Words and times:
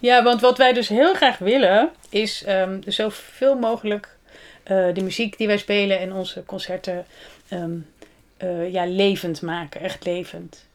Ja, 0.00 0.22
want 0.22 0.40
wat 0.40 0.58
wij 0.58 0.72
dus 0.72 0.88
heel 0.88 1.14
graag 1.14 1.38
willen, 1.38 1.90
is 2.08 2.44
um, 2.48 2.80
zoveel 2.86 3.54
mogelijk 3.54 4.16
uh, 4.70 4.94
de 4.94 5.02
muziek 5.02 5.38
die 5.38 5.46
wij 5.46 5.58
spelen 5.58 5.98
en 5.98 6.12
onze 6.12 6.44
concerten 6.44 7.06
um, 7.52 7.86
uh, 8.42 8.72
ja, 8.72 8.86
levend 8.86 9.42
maken. 9.42 9.80
Echt 9.80 10.04
levend. 10.04 10.66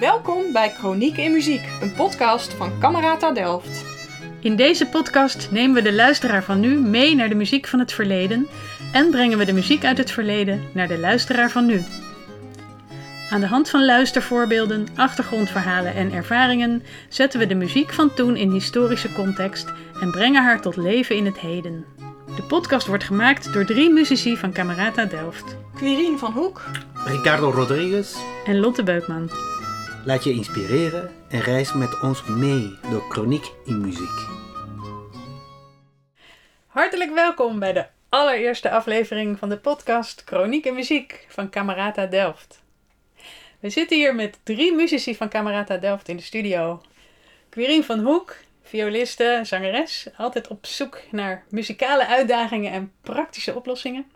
Welkom 0.00 0.52
bij 0.52 0.70
Chroniek 0.70 1.16
in 1.16 1.32
Muziek, 1.32 1.62
een 1.82 1.94
podcast 1.94 2.52
van 2.52 2.80
Camerata 2.80 3.32
Delft. 3.32 3.84
In 4.40 4.56
deze 4.56 4.86
podcast 4.86 5.50
nemen 5.50 5.74
we 5.74 5.82
de 5.82 5.92
luisteraar 5.92 6.42
van 6.42 6.60
nu 6.60 6.78
mee 6.78 7.14
naar 7.14 7.28
de 7.28 7.34
muziek 7.34 7.66
van 7.66 7.78
het 7.78 7.92
verleden 7.92 8.46
en 8.92 9.10
brengen 9.10 9.38
we 9.38 9.44
de 9.44 9.52
muziek 9.52 9.84
uit 9.84 9.98
het 9.98 10.10
verleden 10.10 10.62
naar 10.74 10.88
de 10.88 10.98
luisteraar 10.98 11.50
van 11.50 11.66
nu. 11.66 11.82
Aan 13.30 13.40
de 13.40 13.46
hand 13.46 13.70
van 13.70 13.84
luistervoorbeelden, 13.84 14.86
achtergrondverhalen 14.96 15.94
en 15.94 16.12
ervaringen 16.12 16.82
zetten 17.08 17.40
we 17.40 17.46
de 17.46 17.54
muziek 17.54 17.92
van 17.92 18.14
toen 18.14 18.36
in 18.36 18.50
historische 18.50 19.12
context 19.12 19.72
en 20.00 20.10
brengen 20.10 20.42
haar 20.42 20.60
tot 20.60 20.76
leven 20.76 21.16
in 21.16 21.24
het 21.24 21.38
heden. 21.38 21.84
De 22.36 22.42
podcast 22.42 22.86
wordt 22.86 23.04
gemaakt 23.04 23.52
door 23.52 23.64
drie 23.64 23.90
muzici 23.90 24.36
van 24.36 24.52
Camerata 24.52 25.04
Delft. 25.04 25.56
Quirine 25.74 26.18
van 26.18 26.32
Hoek, 26.32 26.64
Ricardo 27.06 27.50
Rodriguez 27.50 28.16
en 28.44 28.58
Lotte 28.58 28.82
Beukman. 28.82 29.30
Laat 30.04 30.24
je 30.24 30.32
inspireren 30.32 31.10
en 31.28 31.40
reis 31.40 31.72
met 31.72 32.00
ons 32.00 32.24
mee 32.24 32.78
door 32.90 33.04
Chroniek 33.08 33.52
in 33.64 33.80
Muziek. 33.80 34.26
Hartelijk 36.66 37.14
welkom 37.14 37.58
bij 37.58 37.72
de 37.72 37.86
allereerste 38.08 38.70
aflevering 38.70 39.38
van 39.38 39.48
de 39.48 39.58
podcast 39.58 40.22
Chroniek 40.24 40.64
in 40.64 40.74
Muziek 40.74 41.26
van 41.28 41.50
Camerata 41.50 42.06
Delft. 42.06 42.64
We 43.66 43.72
zitten 43.72 43.96
hier 43.96 44.14
met 44.14 44.38
drie 44.42 44.74
muzici 44.74 45.16
van 45.16 45.28
Camerata 45.28 45.76
Delft 45.76 46.08
in 46.08 46.16
de 46.16 46.22
studio. 46.22 46.82
Quirine 47.48 47.82
van 47.82 47.98
Hoek, 47.98 48.36
violiste, 48.62 49.40
zangeres, 49.42 50.06
altijd 50.16 50.48
op 50.48 50.66
zoek 50.66 51.00
naar 51.10 51.44
muzikale 51.48 52.06
uitdagingen 52.06 52.72
en 52.72 52.92
praktische 53.00 53.54
oplossingen. 53.54 54.06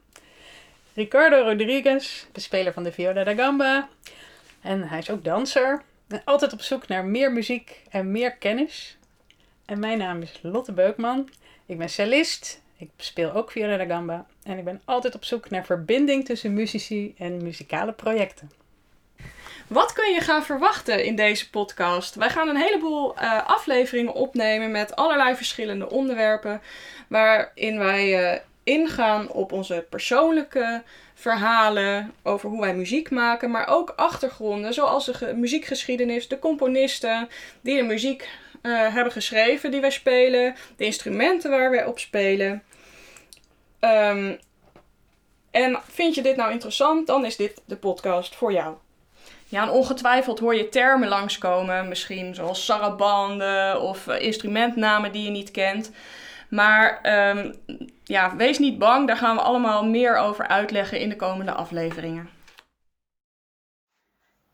Ricardo 0.95 1.43
Rodriguez, 1.43 2.27
bespeler 2.33 2.73
van 2.73 2.83
de 2.83 2.93
viola 2.93 3.25
da 3.25 3.35
gamba. 3.35 3.89
En 4.61 4.89
hij 4.89 4.99
is 4.99 5.11
ook 5.11 5.25
danser. 5.25 5.83
Altijd 6.25 6.53
op 6.53 6.61
zoek 6.61 6.89
naar 6.89 7.05
meer 7.05 7.33
muziek 7.33 7.83
en 7.89 8.11
meer 8.11 8.37
kennis. 8.37 8.97
En 9.65 9.79
mijn 9.79 9.99
naam 9.99 10.23
is 10.23 10.39
Lotte 10.43 10.73
Beukman. 10.73 11.29
Ik 11.67 11.79
ben 11.79 11.91
cellist. 11.91 12.63
Ik 12.77 12.91
speel 12.97 13.33
ook 13.33 13.51
viola 13.51 13.77
da 13.77 13.85
gamba. 13.85 14.27
En 14.43 14.59
ik 14.59 14.65
ben 14.65 14.81
altijd 14.85 15.15
op 15.15 15.25
zoek 15.25 15.51
naar 15.51 15.65
verbinding 15.65 16.25
tussen 16.25 16.53
muzici 16.53 17.15
en 17.19 17.43
muzikale 17.43 17.93
projecten. 17.93 18.60
Wat 19.71 19.93
kun 19.93 20.13
je 20.13 20.21
gaan 20.21 20.45
verwachten 20.45 21.05
in 21.05 21.17
deze 21.17 21.51
podcast? 21.51 22.15
Wij 22.15 22.31
gaan 22.31 22.49
een 22.49 22.57
heleboel 22.57 23.15
uh, 23.23 23.47
afleveringen 23.47 24.13
opnemen 24.13 24.71
met 24.71 24.97
allerlei 24.97 25.37
verschillende 25.37 25.91
onderwerpen. 25.91 26.63
Waarin 27.09 27.79
wij 27.79 28.33
uh, 28.33 28.41
ingaan 28.65 29.29
op 29.29 29.53
onze 29.53 29.87
persoonlijke 29.91 30.83
verhalen 31.15 32.13
over 32.23 32.49
hoe 32.49 32.61
wij 32.61 32.75
muziek 32.75 33.11
maken, 33.11 33.51
maar 33.51 33.69
ook 33.69 33.93
achtergronden, 33.97 34.75
zoals 34.75 35.05
de 35.05 35.35
muziekgeschiedenis, 35.35 36.29
de 36.29 36.39
componisten 36.39 37.29
die 37.61 37.77
de 37.77 37.83
muziek 37.83 38.29
uh, 38.63 38.95
hebben 38.95 39.13
geschreven 39.13 39.71
die 39.71 39.81
wij 39.81 39.91
spelen, 39.91 40.55
de 40.77 40.85
instrumenten 40.85 41.51
waar 41.51 41.71
wij 41.71 41.85
op 41.85 41.99
spelen. 41.99 42.63
Um, 43.81 44.39
en 45.51 45.81
vind 45.87 46.15
je 46.15 46.23
dit 46.23 46.37
nou 46.37 46.53
interessant, 46.53 47.07
dan 47.07 47.25
is 47.25 47.37
dit 47.37 47.63
de 47.65 47.77
podcast 47.77 48.35
voor 48.35 48.53
jou. 48.53 48.77
Ja, 49.51 49.71
ongetwijfeld 49.71 50.39
hoor 50.39 50.55
je 50.55 50.69
termen 50.69 51.09
langskomen, 51.09 51.89
misschien 51.89 52.35
zoals 52.35 52.65
sarabande 52.65 53.79
of 53.81 54.07
uh, 54.07 54.21
instrumentnamen 54.21 55.13
die 55.13 55.25
je 55.25 55.31
niet 55.31 55.51
kent. 55.51 55.93
Maar 56.49 57.01
um, 57.37 57.55
ja, 58.05 58.37
wees 58.37 58.59
niet 58.59 58.79
bang, 58.79 59.07
daar 59.07 59.17
gaan 59.17 59.37
we 59.37 59.43
allemaal 59.43 59.85
meer 59.85 60.17
over 60.17 60.47
uitleggen 60.47 61.01
in 61.01 61.09
de 61.09 61.17
komende 61.17 61.53
afleveringen. 61.53 62.29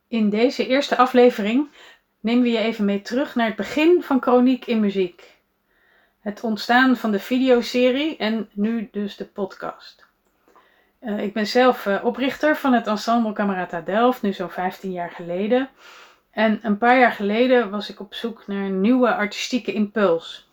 In 0.09 0.31
deze 0.31 0.67
eerste 0.67 0.97
aflevering 0.97 1.69
nemen 2.21 2.43
we 2.43 2.51
je 2.51 2.59
even 2.59 2.85
mee 2.85 3.03
terug 3.03 3.35
naar 3.35 3.47
het 3.47 3.57
begin 3.57 4.03
van 4.03 4.23
Chroniek 4.23 4.67
in 4.67 4.81
Muziek. 4.81 5.35
Het 6.21 6.41
ontstaan 6.41 6.97
van 6.97 7.11
de 7.11 7.21
videoserie 7.21 8.17
en 8.17 8.51
nu 8.53 8.89
dus 8.93 9.17
de 9.17 9.25
podcast. 9.25 10.06
Uh, 11.07 11.23
ik 11.23 11.33
ben 11.33 11.47
zelf 11.47 11.87
uh, 11.87 12.05
oprichter 12.05 12.57
van 12.57 12.73
het 12.73 12.87
ensemble 12.87 13.33
Camerata 13.33 13.81
Delft, 13.81 14.23
nu 14.23 14.33
zo'n 14.33 14.51
15 14.51 14.93
jaar 14.93 15.11
geleden. 15.11 15.69
En 16.31 16.59
een 16.63 16.79
paar 16.79 16.99
jaar 16.99 17.13
geleden 17.13 17.71
was 17.71 17.91
ik 17.91 18.01
op 18.01 18.15
zoek 18.15 18.47
naar 18.47 18.65
een 18.65 18.81
nieuwe 18.81 19.15
artistieke 19.15 19.73
impuls. 19.73 20.49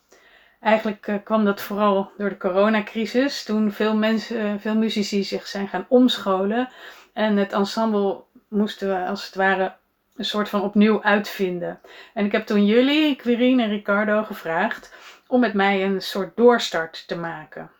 Eigenlijk 0.60 1.08
uh, 1.08 1.16
kwam 1.24 1.46
dat 1.46 1.62
vooral 1.62 2.12
door 2.18 2.30
de 2.30 2.38
coronacrisis, 2.38 3.44
toen 3.44 3.72
veel 3.72 3.96
mensen, 3.96 4.60
veel 4.60 4.76
muzici 4.76 5.24
zich 5.24 5.48
zijn 5.48 5.68
gaan 5.68 5.86
omscholen. 5.90 6.70
En 7.14 7.38
het 7.38 7.54
ensemble 7.54 8.22
moesten 8.48 8.88
we 8.88 9.06
als 9.06 9.26
het 9.26 9.36
ware 9.36 9.74
een 10.16 10.26
soort 10.26 10.50
van 10.50 10.62
opnieuw 10.62 11.04
uitvinden. 11.04 11.80
En 12.14 12.26
ik 12.26 12.32
heb 12.32 12.46
toen 12.46 12.66
jullie, 12.66 13.16
Quirine 13.16 13.64
en 13.64 13.70
Ricardo, 13.70 14.24
gevraagd 14.24 14.94
om 15.28 15.40
met 15.40 15.54
mij 15.54 15.86
een 15.86 16.02
soort 16.02 16.38
doorstart 16.38 17.08
te 17.08 17.16
maken. 17.16 17.72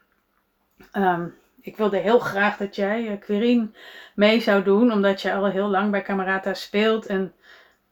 Um, 0.94 1.36
ik 1.64 1.78
wilde 1.78 1.98
heel 1.98 2.20
graag 2.20 2.58
dat 2.58 2.76
jij, 2.76 3.04
uh, 3.04 3.20
Quirine, 3.20 3.70
mee 4.16 4.40
zou 4.40 4.64
doen, 4.64 4.92
omdat 4.92 5.22
je 5.22 5.34
al 5.34 5.46
heel 5.46 5.68
lang 5.68 5.92
bij 5.92 6.02
Camerata 6.02 6.54
speelt. 6.54 7.06
En 7.06 7.34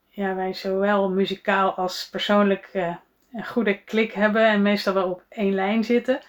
ja, 0.09 0.35
wij 0.35 0.53
zowel 0.53 1.09
muzikaal 1.09 1.73
als 1.73 2.09
persoonlijk 2.09 2.69
uh, 2.73 2.95
een 3.33 3.45
goede 3.45 3.83
klik 3.83 4.11
hebben 4.11 4.45
en 4.45 4.61
meestal 4.61 4.93
wel 4.93 5.09
op 5.09 5.23
één 5.29 5.53
lijn 5.53 5.83
zitten. 5.83 6.19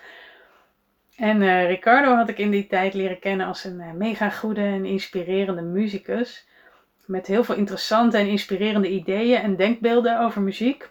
En 1.16 1.42
uh, 1.42 1.66
Ricardo 1.66 2.14
had 2.14 2.28
ik 2.28 2.38
in 2.38 2.50
die 2.50 2.66
tijd 2.66 2.94
leren 2.94 3.19
kennen 3.19 3.47
als 3.47 3.64
een 3.64 3.97
mega 3.97 4.30
goede 4.30 4.60
en 4.60 4.84
inspirerende 4.84 5.62
muzikus. 5.62 6.47
Met 7.04 7.26
heel 7.26 7.44
veel 7.44 7.54
interessante 7.54 8.16
en 8.16 8.26
inspirerende 8.26 8.88
ideeën 8.88 9.41
en 9.41 9.56
denkbeelden 9.56 10.20
over 10.20 10.42
muziek. 10.42 10.91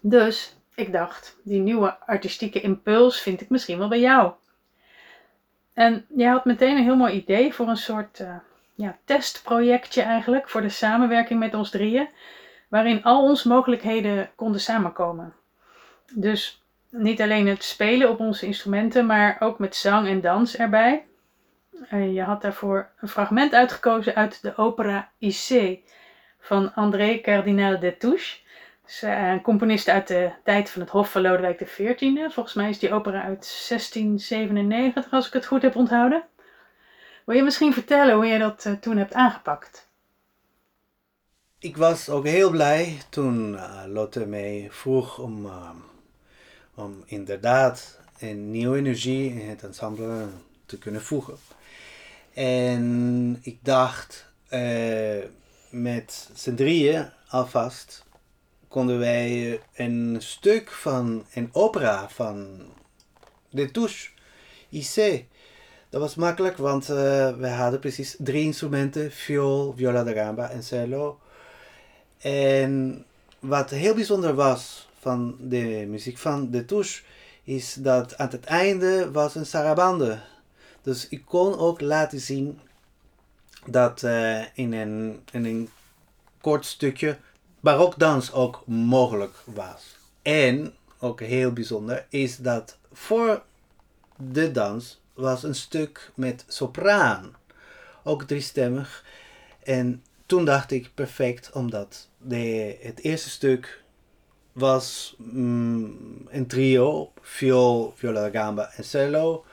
Dus 0.00 0.56
ik 0.74 0.92
dacht, 0.92 1.36
die 1.44 1.60
nieuwe 1.60 1.98
artistieke 2.06 2.60
impuls 2.60 3.20
vind 3.20 3.40
ik 3.40 3.48
misschien 3.48 3.78
wel 3.78 3.88
bij 3.88 4.00
jou. 4.00 4.32
En 5.80 6.06
jij 6.16 6.28
had 6.28 6.44
meteen 6.44 6.76
een 6.76 6.82
heel 6.82 6.96
mooi 6.96 7.12
idee 7.12 7.54
voor 7.54 7.68
een 7.68 7.76
soort 7.76 8.18
uh, 8.20 8.34
ja, 8.74 8.98
testprojectje 9.04 10.02
eigenlijk 10.02 10.48
voor 10.48 10.60
de 10.60 10.68
samenwerking 10.68 11.40
met 11.40 11.54
ons 11.54 11.70
drieën, 11.70 12.08
waarin 12.68 13.02
al 13.02 13.22
onze 13.22 13.48
mogelijkheden 13.48 14.30
konden 14.34 14.60
samenkomen. 14.60 15.34
Dus 16.14 16.62
niet 16.90 17.20
alleen 17.20 17.46
het 17.46 17.64
spelen 17.64 18.10
op 18.10 18.20
onze 18.20 18.46
instrumenten, 18.46 19.06
maar 19.06 19.36
ook 19.38 19.58
met 19.58 19.76
zang 19.76 20.08
en 20.08 20.20
dans 20.20 20.56
erbij. 20.56 21.06
Uh, 21.92 22.14
je 22.14 22.22
had 22.22 22.42
daarvoor 22.42 22.90
een 23.00 23.08
fragment 23.08 23.54
uitgekozen 23.54 24.14
uit 24.14 24.42
de 24.42 24.56
opera 24.56 25.10
IC 25.18 25.78
van 26.40 26.74
André 26.74 27.20
Cardinal 27.20 27.78
de 27.78 27.96
Touche. 27.96 28.38
Uh, 28.90 29.30
een 29.30 29.42
componist 29.42 29.88
uit 29.88 30.08
de 30.08 30.30
tijd 30.44 30.70
van 30.70 30.80
het 30.80 30.90
Hof 30.90 31.10
van 31.10 31.22
Lodewijk 31.22 31.64
XIV. 31.64 32.32
Volgens 32.32 32.54
mij 32.54 32.68
is 32.68 32.78
die 32.78 32.92
opera 32.92 33.22
uit 33.22 33.66
1697, 33.68 35.12
als 35.12 35.26
ik 35.26 35.32
het 35.32 35.46
goed 35.46 35.62
heb 35.62 35.76
onthouden. 35.76 36.24
Wil 37.24 37.36
je 37.36 37.42
misschien 37.42 37.72
vertellen 37.72 38.14
hoe 38.14 38.26
je 38.26 38.38
dat 38.38 38.64
uh, 38.64 38.72
toen 38.72 38.96
hebt 38.96 39.14
aangepakt? 39.14 39.88
Ik 41.58 41.76
was 41.76 42.08
ook 42.08 42.26
heel 42.26 42.50
blij 42.50 42.98
toen 43.08 43.52
uh, 43.52 43.82
Lotte 43.86 44.26
mij 44.26 44.68
vroeg 44.70 45.18
om, 45.18 45.50
om 46.74 47.02
inderdaad 47.06 48.00
een 48.18 48.50
nieuwe 48.50 48.78
energie 48.78 49.40
in 49.40 49.48
het 49.48 49.62
ensemble 49.62 50.26
te 50.66 50.78
kunnen 50.78 51.02
voegen. 51.02 51.36
En 52.34 53.38
ik 53.42 53.58
dacht 53.62 54.32
met 55.70 56.30
z'n 56.34 56.54
drieën 56.54 57.10
alvast 57.28 58.08
konden 58.70 58.98
wij 58.98 59.60
een 59.74 60.16
stuk 60.18 60.70
van 60.70 61.24
een 61.34 61.48
opera 61.52 62.08
van 62.08 62.60
de 63.50 63.70
Touche 63.70 64.08
IC. 64.68 65.24
Dat 65.88 66.00
was 66.00 66.14
makkelijk, 66.14 66.56
want 66.56 66.82
uh, 66.90 66.96
we 67.36 67.48
hadden 67.48 67.80
precies 67.80 68.16
drie 68.18 68.44
instrumenten: 68.44 69.12
viool, 69.12 69.74
viola 69.76 70.04
da 70.04 70.12
gamba 70.12 70.50
en 70.50 70.62
cello. 70.62 71.18
En 72.18 73.04
wat 73.38 73.70
heel 73.70 73.94
bijzonder 73.94 74.34
was 74.34 74.88
van 74.98 75.36
de 75.40 75.86
muziek 75.88 76.18
van 76.18 76.50
de 76.50 76.64
Touche, 76.64 77.02
is 77.44 77.74
dat 77.74 78.16
aan 78.18 78.28
het 78.30 78.44
einde 78.44 79.10
was 79.10 79.34
een 79.34 79.46
sarabande. 79.46 80.20
Dus 80.82 81.08
ik 81.08 81.22
kon 81.24 81.58
ook 81.58 81.80
laten 81.80 82.20
zien 82.20 82.60
dat 83.66 84.02
uh, 84.02 84.42
in, 84.54 84.72
een, 84.72 85.22
in 85.32 85.44
een 85.44 85.68
kort 86.40 86.64
stukje 86.64 87.18
barokdans 87.60 88.32
ook 88.32 88.62
mogelijk 88.66 89.34
was. 89.44 89.96
En, 90.22 90.74
ook 90.98 91.20
heel 91.20 91.52
bijzonder, 91.52 92.06
is 92.08 92.36
dat 92.36 92.78
voor 92.92 93.42
de 94.16 94.50
dans 94.50 95.00
was 95.14 95.42
een 95.42 95.54
stuk 95.54 96.10
met 96.14 96.44
sopraan. 96.48 97.36
Ook 98.02 98.22
driestemmig. 98.22 99.04
En 99.62 100.02
toen 100.26 100.44
dacht 100.44 100.70
ik 100.70 100.90
perfect, 100.94 101.52
omdat 101.52 102.08
de, 102.18 102.76
het 102.80 103.00
eerste 103.00 103.30
stuk 103.30 103.82
was 104.52 105.14
mm, 105.18 106.26
een 106.28 106.46
trio, 106.46 107.12
viool, 107.20 107.92
viola 107.96 108.30
da 108.30 108.40
gamba 108.40 108.72
en 108.76 108.84
cello. 108.84 109.44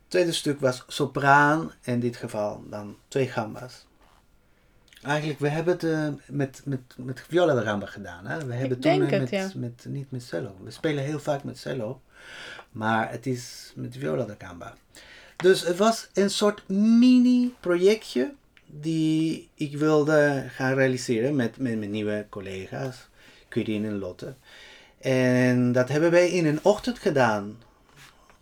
Het 0.00 0.10
tweede 0.10 0.32
stuk 0.32 0.60
was 0.60 0.84
sopraan, 0.86 1.72
in 1.82 2.00
dit 2.00 2.16
geval 2.16 2.62
dan 2.68 2.96
twee 3.08 3.26
gambas. 3.26 3.86
Eigenlijk, 5.02 5.38
we 5.38 5.48
hebben 5.48 5.72
het 5.72 5.84
eh, 5.84 6.08
met, 6.26 6.62
met, 6.64 6.80
met 6.96 7.24
viola 7.28 7.54
da 7.54 7.60
gamba 7.60 7.86
gedaan. 7.86 8.26
Hè? 8.26 8.46
We 8.46 8.54
hebben 8.54 8.80
toen 8.80 8.92
eh, 8.92 9.10
het, 9.10 9.20
met, 9.20 9.30
ja. 9.30 9.50
met, 9.54 9.84
niet 9.88 10.10
met 10.10 10.22
cello. 10.22 10.56
We 10.64 10.70
spelen 10.70 11.04
heel 11.04 11.18
vaak 11.18 11.44
met 11.44 11.58
cello, 11.58 12.00
maar 12.70 13.10
het 13.10 13.26
is 13.26 13.72
met 13.74 13.96
viola 13.98 14.24
da 14.24 14.34
gamba. 14.38 14.74
Dus 15.36 15.66
het 15.66 15.76
was 15.76 16.08
een 16.12 16.30
soort 16.30 16.68
mini-projectje 16.68 18.32
die 18.66 19.48
ik 19.54 19.76
wilde 19.76 20.44
gaan 20.48 20.74
realiseren 20.74 21.36
met, 21.36 21.58
met 21.58 21.78
mijn 21.78 21.90
nieuwe 21.90 22.26
collega's, 22.28 23.08
Quirin 23.48 23.84
en 23.84 23.98
Lotte. 23.98 24.34
En 24.98 25.72
dat 25.72 25.88
hebben 25.88 26.10
wij 26.10 26.30
in 26.30 26.46
een 26.46 26.58
ochtend 26.62 26.98
gedaan. 26.98 27.58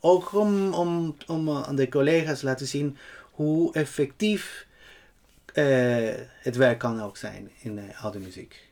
Ook 0.01 0.35
om, 0.35 0.75
om, 0.75 1.17
om 1.27 1.51
aan 1.51 1.77
de 1.77 1.89
collega's 1.89 2.39
te 2.39 2.47
laten 2.47 2.67
zien 2.67 2.97
hoe 3.31 3.73
effectief 3.75 4.67
eh, 5.53 6.15
het 6.41 6.57
werk 6.57 6.79
kan 6.79 7.01
ook 7.01 7.17
zijn 7.17 7.51
in 7.61 7.79
uh, 7.79 8.05
oude 8.05 8.19
muziek. 8.19 8.69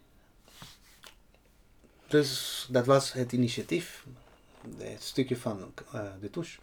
Dus 2.09 2.67
dat 2.71 2.87
was 2.87 3.13
het 3.13 3.33
initiatief, 3.33 4.07
het 4.79 5.03
stukje 5.03 5.37
van 5.37 5.73
uh, 5.95 6.03
de 6.21 6.31
touche. 6.31 6.59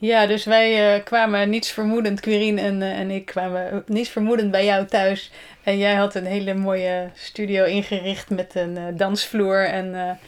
Ja, 0.00 0.26
dus 0.26 0.44
wij 0.44 0.96
uh, 0.96 1.04
kwamen 1.04 1.50
niets 1.50 1.70
vermoedend, 1.70 2.20
Quirine 2.20 2.60
en, 2.60 2.80
uh, 2.80 2.98
en 2.98 3.10
ik 3.10 3.26
kwamen 3.26 3.84
niets 3.86 4.08
vermoedend 4.08 4.50
bij 4.50 4.64
jou 4.64 4.86
thuis. 4.86 5.30
En 5.62 5.78
jij 5.78 5.94
had 5.94 6.14
een 6.14 6.26
hele 6.26 6.54
mooie 6.54 7.10
studio 7.14 7.64
ingericht 7.64 8.30
met 8.30 8.54
een 8.54 8.76
uh, 8.76 8.84
dansvloer 8.92 9.64
en 9.66 10.18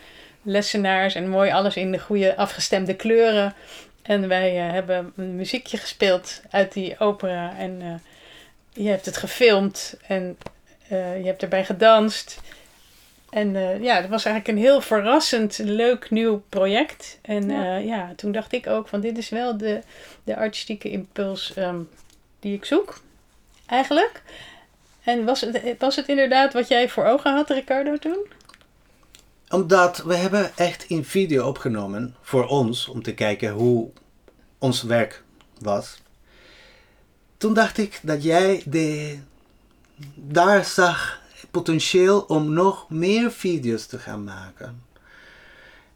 lessenaars 0.43 1.15
en 1.15 1.29
mooi 1.29 1.51
alles 1.51 1.77
in 1.77 1.93
de 1.93 1.99
goede 1.99 2.37
afgestemde 2.37 2.95
kleuren. 2.95 3.55
En 4.03 4.29
wij 4.29 4.55
hebben 4.55 5.13
een 5.17 5.37
muziekje 5.37 5.77
gespeeld 5.77 6.43
uit 6.51 6.73
die 6.73 6.99
opera 6.99 7.55
en 7.59 8.03
je 8.73 8.89
hebt 8.89 9.07
het 9.07 9.17
gefilmd 9.17 9.97
en 10.07 10.39
je 10.89 11.23
hebt 11.25 11.43
erbij 11.43 11.65
gedanst. 11.65 12.41
En 13.31 13.55
uh, 13.55 13.83
ja, 13.83 14.01
dat 14.01 14.11
was 14.11 14.25
eigenlijk 14.25 14.57
een 14.57 14.65
heel 14.65 14.81
verrassend, 14.81 15.59
leuk 15.59 16.11
nieuw 16.11 16.43
project. 16.49 17.19
En 17.23 17.51
ja, 17.51 17.79
uh, 17.79 17.87
ja 17.87 18.13
toen 18.17 18.33
dacht 18.33 18.53
ik 18.53 18.67
ook 18.67 18.89
van 18.89 19.01
dit 19.01 19.19
is 19.19 19.29
wel 19.29 19.57
de, 19.57 19.81
de 20.25 20.37
artistieke 20.37 20.91
impuls 20.91 21.53
um, 21.57 21.89
die 22.41 22.55
ik 22.55 22.65
zoek, 22.65 23.01
eigenlijk. 23.67 24.23
En 25.03 25.25
was 25.25 25.41
het, 25.41 25.75
was 25.79 25.97
het 25.97 26.09
inderdaad 26.09 26.53
wat 26.53 26.69
jij 26.69 26.89
voor 26.89 27.05
ogen 27.05 27.33
had, 27.35 27.51
Ricardo, 27.51 27.97
toen? 27.97 28.27
Omdat 29.49 29.99
we 29.99 30.15
hebben 30.15 30.57
echt 30.57 30.85
in 30.85 31.05
video 31.05 31.47
opgenomen 31.47 32.15
voor 32.21 32.47
ons, 32.47 32.89
om 32.89 33.03
te 33.03 33.15
kijken 33.15 33.51
hoe 33.51 33.91
ons 34.59 34.83
werk 34.83 35.23
was. 35.59 36.03
Toen 37.37 37.55
dacht 37.55 37.79
ik 37.79 38.01
dat 38.03 38.23
jij 38.23 38.63
de, 38.67 39.19
daar 40.15 40.65
zag 40.65 41.20
potentieel 41.51 42.21
om 42.21 42.53
nog 42.53 42.91
meer 42.91 43.33
video's 43.33 43.87
te 43.87 43.99
gaan 43.99 44.25
maken. 44.25 44.83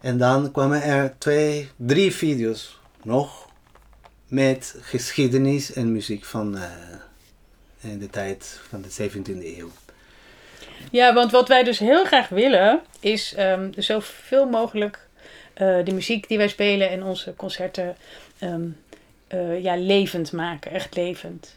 En 0.01 0.19
dan 0.19 0.51
kwamen 0.51 0.83
er 0.83 1.15
twee, 1.19 1.69
drie 1.77 2.15
video's 2.15 2.79
nog 3.03 3.49
met 4.29 4.77
geschiedenis 4.81 5.73
en 5.73 5.93
muziek 5.93 6.25
van 6.25 6.57
uh, 6.57 6.63
in 7.81 7.99
de 7.99 8.11
tijd 8.11 8.61
van 8.69 8.83
de 8.83 9.11
17e 9.11 9.59
eeuw. 9.59 9.71
Ja, 10.91 11.15
want 11.15 11.31
wat 11.31 11.49
wij 11.49 11.63
dus 11.63 11.79
heel 11.79 12.05
graag 12.05 12.29
willen 12.29 12.81
is 13.01 13.35
um, 13.39 13.73
zoveel 13.77 14.49
mogelijk 14.49 15.09
uh, 15.55 15.85
de 15.85 15.93
muziek 15.93 16.29
die 16.29 16.39
wij 16.39 16.49
spelen 16.49 16.91
en 16.91 17.03
onze 17.03 17.35
concerten 17.37 17.97
um, 18.43 18.77
uh, 19.35 19.63
ja, 19.63 19.77
levend 19.77 20.33
maken, 20.33 20.71
echt 20.71 20.97
levend. 20.97 21.57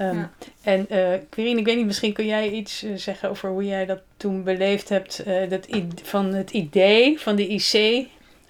Um, 0.00 0.18
ja. 0.18 0.30
En 0.62 0.86
uh, 0.90 1.08
Quirine, 1.28 1.60
ik 1.60 1.66
weet 1.66 1.76
niet, 1.76 1.86
misschien 1.86 2.12
kun 2.12 2.26
jij 2.26 2.50
iets 2.50 2.84
uh, 2.84 2.96
zeggen 2.96 3.30
over 3.30 3.50
hoe 3.50 3.64
jij 3.64 3.86
dat 3.86 4.00
toen 4.16 4.42
beleefd 4.44 4.88
hebt. 4.88 5.26
Uh, 5.26 5.50
dat 5.50 5.66
van 6.02 6.34
het 6.34 6.50
idee 6.50 7.20
van 7.20 7.36
de 7.36 7.46
IC, 7.46 8.06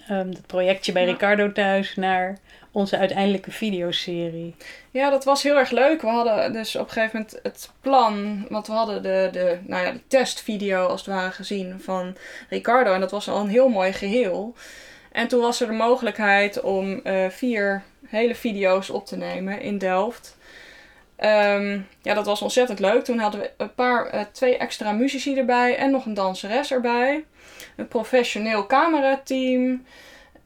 um, 0.09 0.33
dat 0.33 0.45
projectje 0.45 0.91
bij 0.91 1.05
ja. 1.05 1.11
Ricardo 1.11 1.51
thuis, 1.51 1.95
naar 1.95 2.37
onze 2.71 2.97
uiteindelijke 2.97 3.51
videoserie. 3.51 4.55
Ja, 4.91 5.09
dat 5.09 5.23
was 5.23 5.43
heel 5.43 5.57
erg 5.57 5.71
leuk. 5.71 6.01
We 6.01 6.07
hadden 6.07 6.53
dus 6.53 6.75
op 6.75 6.85
een 6.85 6.91
gegeven 6.91 7.19
moment 7.19 7.39
het 7.43 7.69
plan, 7.81 8.45
want 8.49 8.67
we 8.67 8.73
hadden 8.73 9.03
de, 9.03 9.29
de, 9.31 9.57
nou 9.65 9.85
ja, 9.85 9.91
de 9.91 10.01
testvideo 10.07 10.85
als 10.85 11.05
het 11.05 11.15
ware 11.15 11.31
gezien 11.31 11.79
van 11.81 12.15
Ricardo. 12.49 12.93
En 12.93 12.99
dat 12.99 13.11
was 13.11 13.29
al 13.29 13.39
een 13.39 13.49
heel 13.49 13.69
mooi 13.69 13.93
geheel. 13.93 14.55
En 15.11 15.27
toen 15.27 15.41
was 15.41 15.61
er 15.61 15.67
de 15.67 15.73
mogelijkheid 15.73 16.61
om 16.61 17.01
vier 17.29 17.83
hele 18.07 18.35
video's 18.35 18.89
op 18.89 19.05
te 19.05 19.17
nemen 19.17 19.61
in 19.61 19.77
Delft. 19.77 20.37
Ehm, 21.19 21.79
ja, 22.01 22.13
dat 22.13 22.25
was 22.25 22.41
ontzettend 22.41 22.79
leuk. 22.79 23.03
Toen 23.03 23.19
hadden 23.19 23.41
we 23.41 23.51
een 23.57 23.73
paar, 23.73 24.05
eh, 24.07 24.21
twee 24.31 24.57
extra 24.57 24.91
muzici 24.91 25.37
erbij 25.37 25.75
en 25.77 25.91
nog 25.91 26.05
een 26.05 26.13
danseres 26.13 26.71
erbij. 26.71 27.25
Een 27.75 27.87
professioneel 27.87 28.65
camerateam. 28.65 29.83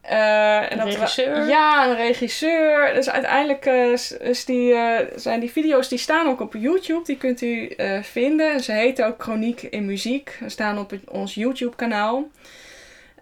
Eh, 0.02 0.58
en 0.58 0.72
Een 0.72 0.78
dat 0.78 0.88
regisseur. 0.88 1.48
ja, 1.48 1.88
een 1.88 1.96
regisseur. 1.96 2.94
Dus 2.94 3.10
uiteindelijk 3.10 3.66
eh, 3.66 3.92
is, 4.22 4.46
die, 4.46 4.76
zijn 5.16 5.40
die 5.40 5.52
video's 5.52 5.88
die 5.88 5.98
staan 5.98 6.28
ook 6.28 6.40
op 6.42 6.54
YouTube. 6.54 7.06
Die 7.06 7.18
kunt 7.18 7.42
u 7.42 7.76
vinden. 8.02 8.52
En 8.54 8.60
Ze 8.64 8.72
heten 8.72 9.08
ook 9.08 9.22
Chroniek 9.24 9.62
in 9.62 9.86
Muziek. 9.86 10.38
Ze 10.44 10.50
staan 10.50 10.80
op 10.80 10.90
het- 10.90 11.10
ons 11.10 11.34
YouTube 11.34 11.76
kanaal. 11.76 12.28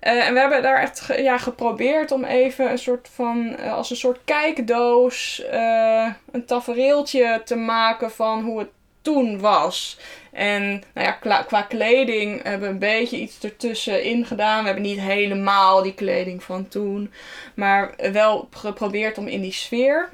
Eh, 0.02 0.28
en 0.28 0.34
we 0.34 0.40
hebben 0.40 0.62
daar 0.62 0.82
echt 0.82 1.08
ja, 1.18 1.38
geprobeerd 1.38 2.12
om 2.12 2.24
even 2.24 2.72
een 2.72 2.78
soort 2.78 3.10
van, 3.14 3.56
eh, 3.56 3.74
als 3.74 3.90
een 3.90 3.96
soort 3.96 4.20
kijkdoos, 4.26 5.44
eh, 5.52 6.08
een 6.32 6.46
tafereeltje 6.46 7.42
te 7.46 7.56
maken 7.56 8.12
van 8.12 8.44
hoe 8.44 8.60
het 8.60 8.70
toen 9.02 9.40
was. 9.40 9.98
En 10.32 10.70
nou 10.94 11.18
ja, 11.24 11.42
qua 11.42 11.62
kleding 11.62 12.44
hebben 12.44 12.68
we 12.68 12.74
een 12.74 12.80
beetje 12.80 13.18
iets 13.18 13.40
ertussenin 13.44 14.26
gedaan. 14.26 14.60
We 14.60 14.66
hebben 14.66 14.84
niet 14.84 15.00
helemaal 15.00 15.84
die 15.84 15.94
kleding 15.94 16.44
van 16.44 16.68
toen. 16.68 17.14
Maar 17.54 17.94
wel 18.12 18.48
geprobeerd 18.52 19.18
om 19.18 19.28
in 19.28 19.42
die 19.42 19.54
sfeer 19.54 20.10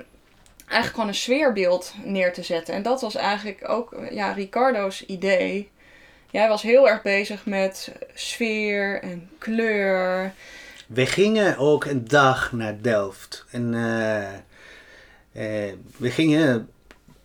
eigenlijk 0.58 0.94
gewoon 0.94 1.08
een 1.08 1.16
sfeerbeeld 1.16 1.94
neer 2.04 2.34
te 2.34 2.44
zetten. 2.44 2.74
En 2.74 2.84
dat 2.84 3.02
was 3.02 3.16
eigenlijk 3.16 3.70
ook 3.70 3.96
ja, 4.12 4.32
Ricardo's 4.32 5.06
idee. 5.06 5.70
Jij 6.32 6.48
was 6.48 6.62
heel 6.62 6.90
erg 6.90 7.02
bezig 7.02 7.46
met 7.46 7.92
sfeer 8.14 9.02
en 9.02 9.30
kleur. 9.38 10.34
We 10.88 11.06
gingen 11.06 11.58
ook 11.58 11.86
een 11.86 12.08
dag 12.08 12.52
naar 12.52 12.82
Delft. 12.82 13.46
En 13.52 13.74
eh, 13.74 14.34
eh, 15.32 15.74
we 15.98 16.12
gingen 16.12 16.70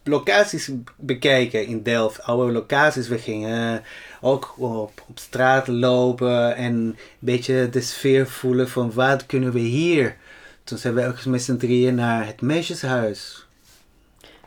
locaties 0.04 0.70
bekijken 0.96 1.66
in 1.66 1.82
Delft, 1.82 2.22
oude 2.22 2.52
locaties. 2.52 3.08
We 3.08 3.18
gingen 3.18 3.82
ook 4.20 4.54
op, 4.58 5.04
straat 5.14 5.66
lopen 5.66 6.56
en 6.56 6.74
een 6.74 6.96
beetje 7.18 7.68
de 7.68 7.80
sfeer 7.80 8.26
voelen 8.28 8.68
van 8.68 8.92
wat 8.92 9.26
kunnen 9.26 9.52
we 9.52 9.60
hier. 9.60 10.16
Toen 10.64 10.78
zijn 10.78 10.94
we 10.94 11.06
ook 11.06 11.24
met 11.24 11.42
z'n 11.42 11.56
drieën 11.56 11.94
naar 11.94 12.26
het 12.26 12.40
meisjeshuis. 12.40 13.46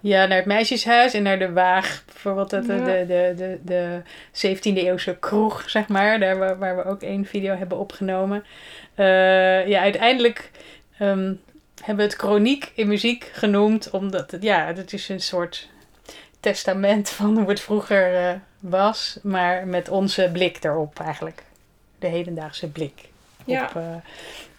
Ja, 0.06 0.26
naar 0.26 0.38
het 0.38 0.46
meisjeshuis 0.46 1.14
en 1.14 1.24
naar 1.24 1.40
de 1.40 1.52
Waag. 1.52 2.04
Bijvoorbeeld 2.06 2.50
dat, 2.50 2.66
de, 2.66 2.74
Ja. 2.74 2.84
de, 2.84 3.06
de, 3.08 3.34
de, 3.36 3.60
de 3.64 4.02
17e 4.56 4.78
eeuwse 4.78 5.18
kroeg, 5.20 5.70
zeg 5.70 5.88
maar. 5.88 6.20
Daar 6.20 6.38
waar, 6.38 6.58
waar 6.58 6.76
we 6.76 6.86
ook 6.86 7.02
één 7.02 7.26
video 7.26 7.56
hebben 7.56 7.78
opgenomen. 7.78 8.44
Eh, 8.96 9.68
ja, 9.68 9.82
uiteindelijk 9.82 10.52
ehm, 10.98 11.34
hebben 11.84 12.06
we 12.06 12.12
het 12.12 12.14
chroniek 12.14 12.72
in 12.76 12.88
muziek 12.88 13.30
genoemd. 13.34 13.90
Omdat 13.90 14.32
het, 14.32 14.44
ja, 14.44 14.74
het 14.76 14.94
is 14.94 15.10
een 15.10 15.22
soort 15.22 15.70
testament 16.40 17.10
van 17.10 17.38
hoe 17.38 17.50
het 17.50 17.62
vroeger 17.62 18.16
eh, 18.16 18.34
was. 18.60 19.20
Maar 19.24 19.68
met 19.68 19.90
onze 19.90 20.30
blik 20.34 20.64
erop 20.64 21.00
eigenlijk. 21.00 21.44
De 22.00 22.08
hedendaagse 22.08 22.68
blik. 22.68 23.02
Ja. 23.46 23.64
Op, 23.64 23.76
eh, 23.76 23.96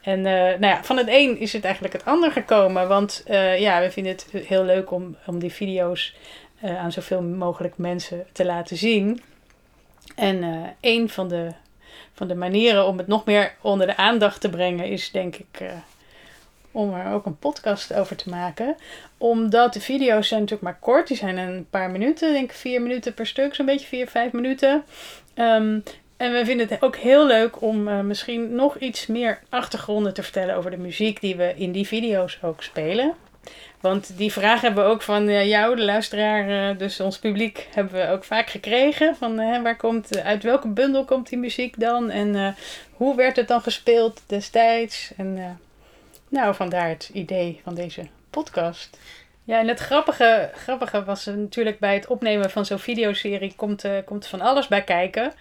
en 0.07 0.27
eh, 0.27 0.59
nou 0.59 0.67
ja, 0.67 0.85
van 0.85 0.97
het 0.97 1.09
een 1.09 1.39
is 1.39 1.53
het 1.53 1.65
eigenlijk 1.65 1.95
het 1.95 2.05
ander 2.05 2.33
gekomen. 2.33 2.89
Want 2.89 3.23
eh, 3.27 3.61
ja, 3.61 3.81
we 3.81 3.91
vinden 3.91 4.13
het 4.13 4.27
heel 4.47 4.65
leuk 4.65 4.91
om, 4.91 5.17
om 5.27 5.39
die 5.39 5.53
video's 5.53 6.15
eh, 6.61 6.79
aan 6.79 6.93
zoveel 6.93 7.23
mogelijk 7.23 7.79
mensen 7.79 8.27
te 8.33 8.45
laten 8.45 8.77
zien. 8.77 9.23
En 10.15 10.45
een 10.81 11.09
van 11.09 11.29
de, 11.29 11.53
van 12.13 12.29
de 12.29 12.35
manieren 12.35 12.87
om 12.87 12.99
het 12.99 13.07
nog 13.07 13.25
meer 13.25 13.55
onder 13.61 13.87
de 13.87 13.97
aandacht 13.97 14.41
te 14.41 14.51
brengen 14.51 14.87
is 14.87 15.11
denk 15.11 15.37
ik 15.37 15.63
om 16.71 16.95
er 16.95 17.13
ook 17.13 17.27
een 17.27 17.39
podcast 17.39 17.95
over 17.95 18.17
te 18.17 18.29
maken. 18.29 18.77
Omdat 19.19 19.73
de 19.73 19.81
video's 19.81 20.29
zijn 20.29 20.41
natuurlijk 20.41 20.71
maar 20.71 20.81
kort. 20.81 21.09
Die 21.09 21.17
zijn 21.17 21.39
een 21.39 21.67
paar 21.71 21.91
minuten, 21.91 22.33
denk 22.33 22.53
vier 22.53 22.83
minuten 22.83 23.15
per 23.15 23.27
stuk. 23.27 23.55
Zo'n 23.55 23.67
beetje 23.67 23.87
vier, 23.87 24.09
vijf 24.09 24.33
minuten. 24.33 24.85
Ehm, 25.35 25.79
en 26.17 26.33
we 26.33 26.45
vinden 26.45 26.69
het 26.69 26.83
ook 26.83 26.97
heel 26.97 27.27
leuk 27.27 27.63
om 27.63 27.89
eh, 27.89 28.01
misschien 28.01 28.55
nog 28.55 28.79
iets 28.79 29.07
meer 29.07 29.39
achtergronden 29.49 30.15
te 30.15 30.23
vertellen 30.23 30.57
over 30.57 30.71
de 30.71 30.77
muziek 30.77 31.21
die 31.21 31.37
we 31.37 31.55
in 31.57 31.73
die 31.73 31.87
video's 31.87 32.39
ook 32.43 32.63
spelen. 32.63 33.15
Want 33.81 34.17
die 34.17 34.33
vraag 34.33 34.61
hebben 34.61 34.85
we 34.85 34.91
ook 34.91 35.03
van 35.03 35.29
eh, 35.29 35.49
jou, 35.49 35.77
de 35.77 35.85
luisteraar, 35.85 36.71
eh, 36.71 36.79
dus 36.79 37.01
ons 37.01 37.19
publiek, 37.19 37.69
hebben 37.75 37.95
we 37.95 38.09
ook 38.09 38.25
vaak 38.25 38.51
gekregen. 38.51 39.17
Van 39.17 39.41
eh, 39.41 39.63
waar 39.63 39.77
komt, 39.77 40.23
uit 40.23 40.43
welke 40.43 40.69
bundel 40.69 41.05
komt 41.05 41.29
die 41.29 41.39
muziek 41.39 41.81
dan? 41.81 42.11
En 42.11 42.57
hoe 42.93 43.17
werd 43.17 43.37
het 43.37 43.49
dan 43.49 43.61
gespeeld 43.61 44.23
destijds? 44.27 45.13
En 45.17 45.59
nou, 46.29 46.55
vandaar 46.55 46.89
het 46.89 47.11
idee 47.13 47.61
van 47.65 47.75
deze 47.75 48.07
podcast. 48.31 48.99
Ja, 49.45 49.59
en 49.59 49.69
het 49.69 49.81
grappige, 49.81 50.51
grappige 50.55 51.05
was 51.05 51.25
natuurlijk 51.25 51.79
bij 51.79 51.95
het 51.95 52.07
opnemen 52.07 52.51
van 52.51 52.67
zo'n 52.67 52.79
videoserie 52.79 53.53
komt, 53.57 53.85
komt 54.05 54.27
van 54.27 54.41
alles 54.41 54.69
bij 54.69 54.83
kijken. 54.83 55.33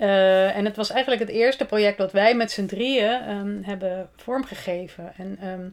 Eh, 0.00 0.56
en 0.56 0.64
het 0.64 0.76
was 0.76 0.90
eigenlijk 0.90 1.22
het 1.22 1.30
eerste 1.30 1.64
project 1.64 1.98
dat 1.98 2.12
wij 2.12 2.34
met 2.34 2.50
z'n 2.50 2.66
drieën 2.66 3.20
ehm, 3.20 3.62
hebben 3.62 4.08
vormgegeven. 4.16 5.12
En 5.16 5.38
ehm, 5.40 5.68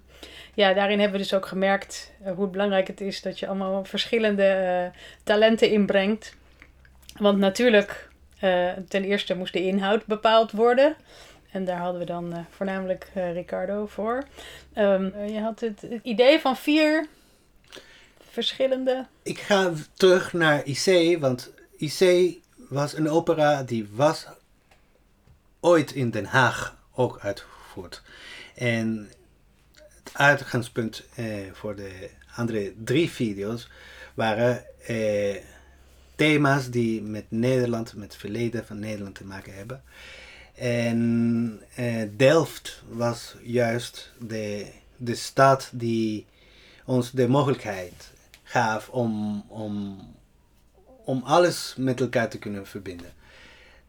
ja, 0.53 0.74
daarin 0.74 1.00
hebben 1.00 1.17
we 1.17 1.24
dus 1.24 1.34
ook 1.34 1.46
gemerkt 1.46 2.12
eh, 2.24 2.34
hoe 2.34 2.48
belangrijk 2.48 2.88
het 2.88 3.01
is 3.01 3.22
dat 3.22 3.39
je 3.39 3.48
allemaal 3.48 3.86
verschillende 3.86 4.43
eh, 4.43 5.00
talenten 5.24 5.69
inbrengt. 5.69 6.36
Want 7.19 7.38
natuurlijk, 7.38 8.10
ten 8.88 9.03
eerste 9.03 9.36
moest 9.36 9.53
de 9.53 9.63
inhoud 9.63 10.05
bepaald 10.05 10.51
worden. 10.51 10.96
En 11.51 11.65
daar 11.65 11.77
hadden 11.77 12.00
we 12.00 12.05
dan 12.05 12.46
voornamelijk 12.50 13.07
Ricardo 13.13 13.86
voor. 13.86 14.24
Ehm, 14.74 15.10
eh, 15.15 15.29
je 15.29 15.39
had 15.39 15.60
het, 15.60 15.81
het 15.81 16.00
idee 16.03 16.39
van 16.39 16.57
vier 16.57 17.07
verschillende. 18.29 19.05
Ik 19.24 19.39
ga 19.39 19.72
terug 19.93 20.34
naar 20.34 20.62
IC, 20.65 21.17
want 21.19 21.53
IC 21.77 22.34
was 22.67 22.93
een 22.93 23.09
opera 23.09 23.63
die 23.63 23.89
was 23.91 24.27
ooit 25.59 25.91
in 25.91 26.09
Den 26.09 26.25
Haag 26.25 26.77
ook 26.93 27.19
uitgevoerd. 27.19 28.01
En 28.55 29.09
het 30.03 30.12
uitgangspunt 30.13 31.03
eh, 31.15 31.25
voor 31.53 31.75
de 31.75 32.09
andere 32.36 32.74
drie 32.83 33.09
video's 33.09 33.69
waren 34.13 34.63
eh, 34.86 35.36
thema's 36.15 36.69
die 36.69 37.01
met 37.01 37.25
Nederland, 37.29 37.93
met 37.95 38.03
het 38.03 38.15
verleden 38.15 38.65
van 38.65 38.79
Nederland 38.79 39.15
te 39.15 39.25
maken 39.25 39.55
hebben. 39.55 39.83
En 40.55 41.62
eh, 41.75 42.07
Delft 42.15 42.83
was 42.89 43.36
juist 43.43 44.12
de, 44.19 44.67
de 44.95 45.15
stad 45.15 45.69
die 45.74 46.25
ons 46.86 47.12
de 47.12 47.27
mogelijkheid 47.27 48.12
gaf 48.43 48.89
om, 48.89 49.43
om, 49.47 50.00
om 51.07 51.21
alles 51.23 51.73
met 51.77 51.99
elkaar 51.99 52.29
te 52.29 52.39
kunnen 52.39 52.67
verbinden. 52.67 53.13